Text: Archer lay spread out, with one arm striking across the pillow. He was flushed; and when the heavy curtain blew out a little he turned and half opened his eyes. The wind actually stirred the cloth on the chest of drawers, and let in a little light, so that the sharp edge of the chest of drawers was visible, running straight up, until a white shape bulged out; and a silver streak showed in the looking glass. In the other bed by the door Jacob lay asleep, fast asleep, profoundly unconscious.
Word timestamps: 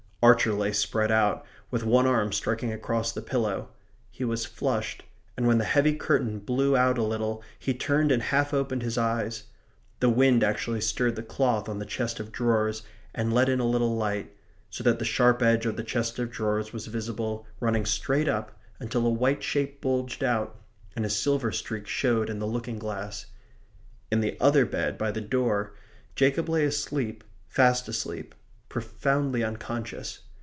Archer 0.23 0.53
lay 0.53 0.71
spread 0.71 1.09
out, 1.11 1.43
with 1.71 1.83
one 1.83 2.05
arm 2.05 2.31
striking 2.31 2.71
across 2.71 3.11
the 3.11 3.23
pillow. 3.23 3.69
He 4.11 4.23
was 4.23 4.45
flushed; 4.45 5.01
and 5.35 5.47
when 5.47 5.57
the 5.57 5.63
heavy 5.63 5.95
curtain 5.95 6.37
blew 6.37 6.77
out 6.77 6.99
a 6.99 7.03
little 7.03 7.41
he 7.57 7.73
turned 7.73 8.11
and 8.11 8.21
half 8.21 8.53
opened 8.53 8.83
his 8.83 8.99
eyes. 8.99 9.45
The 9.99 10.11
wind 10.11 10.43
actually 10.43 10.81
stirred 10.81 11.15
the 11.15 11.23
cloth 11.23 11.67
on 11.67 11.79
the 11.79 11.87
chest 11.87 12.19
of 12.19 12.31
drawers, 12.31 12.83
and 13.15 13.33
let 13.33 13.49
in 13.49 13.59
a 13.59 13.65
little 13.65 13.95
light, 13.95 14.31
so 14.69 14.83
that 14.83 14.99
the 14.99 15.05
sharp 15.05 15.41
edge 15.41 15.65
of 15.65 15.75
the 15.75 15.83
chest 15.83 16.19
of 16.19 16.29
drawers 16.29 16.71
was 16.71 16.85
visible, 16.85 17.47
running 17.59 17.87
straight 17.87 18.27
up, 18.27 18.51
until 18.79 19.07
a 19.07 19.09
white 19.09 19.41
shape 19.41 19.81
bulged 19.81 20.23
out; 20.23 20.55
and 20.95 21.03
a 21.03 21.09
silver 21.09 21.51
streak 21.51 21.87
showed 21.87 22.29
in 22.29 22.37
the 22.37 22.45
looking 22.45 22.77
glass. 22.77 23.25
In 24.11 24.19
the 24.19 24.37
other 24.39 24.67
bed 24.67 24.99
by 24.99 25.09
the 25.09 25.19
door 25.19 25.73
Jacob 26.13 26.47
lay 26.47 26.63
asleep, 26.63 27.23
fast 27.47 27.87
asleep, 27.87 28.35
profoundly 28.69 29.43
unconscious. 29.43 30.19